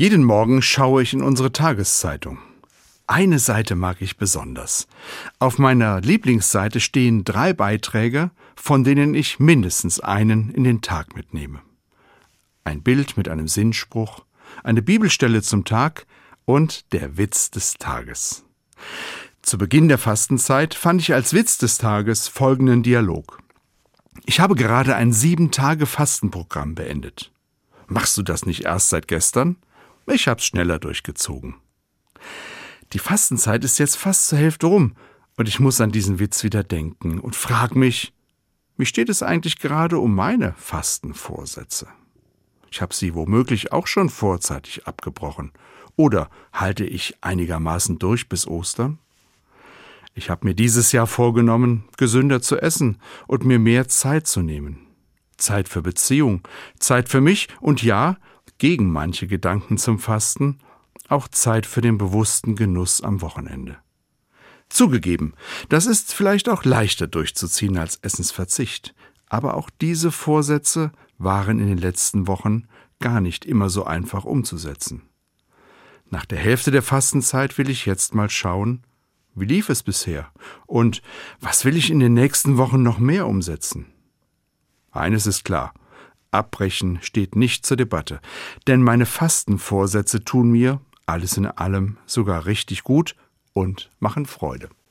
[0.00, 2.38] Jeden Morgen schaue ich in unsere Tageszeitung.
[3.08, 4.86] Eine Seite mag ich besonders.
[5.40, 11.62] Auf meiner Lieblingsseite stehen drei Beiträge, von denen ich mindestens einen in den Tag mitnehme.
[12.62, 14.24] Ein Bild mit einem Sinnspruch,
[14.62, 16.06] eine Bibelstelle zum Tag
[16.44, 18.44] und der Witz des Tages.
[19.42, 23.40] Zu Beginn der Fastenzeit fand ich als Witz des Tages folgenden Dialog.
[24.26, 27.32] Ich habe gerade ein sieben Tage Fastenprogramm beendet.
[27.88, 29.56] Machst du das nicht erst seit gestern?
[30.10, 31.56] Ich hab's schneller durchgezogen.
[32.92, 34.94] Die Fastenzeit ist jetzt fast zur Hälfte rum
[35.36, 38.14] und ich muss an diesen Witz wieder denken und frag mich,
[38.78, 41.88] wie steht es eigentlich gerade um meine Fastenvorsätze?
[42.70, 45.52] Ich habe sie womöglich auch schon vorzeitig abgebrochen.
[45.96, 48.98] Oder halte ich einigermaßen durch bis Ostern?
[50.14, 54.86] Ich habe mir dieses Jahr vorgenommen, gesünder zu essen und mir mehr Zeit zu nehmen.
[55.36, 56.46] Zeit für Beziehung,
[56.78, 58.16] Zeit für mich und ja,
[58.58, 60.58] gegen manche Gedanken zum Fasten,
[61.08, 63.78] auch Zeit für den bewussten Genuss am Wochenende.
[64.68, 65.34] Zugegeben,
[65.68, 68.94] das ist vielleicht auch leichter durchzuziehen als Essensverzicht,
[69.28, 72.68] aber auch diese Vorsätze waren in den letzten Wochen
[73.00, 75.02] gar nicht immer so einfach umzusetzen.
[76.10, 78.82] Nach der Hälfte der Fastenzeit will ich jetzt mal schauen,
[79.34, 80.32] wie lief es bisher
[80.66, 81.02] und
[81.40, 83.86] was will ich in den nächsten Wochen noch mehr umsetzen.
[84.90, 85.74] Eines ist klar,
[86.30, 88.20] Abbrechen steht nicht zur Debatte,
[88.66, 93.16] denn meine Fastenvorsätze tun mir, alles in allem, sogar richtig gut
[93.52, 94.68] und machen Freude.